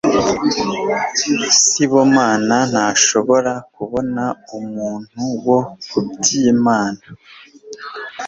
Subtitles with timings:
[1.59, 4.23] Sibomana ntashobora kubona
[4.57, 7.03] umuntu wo kubyinana.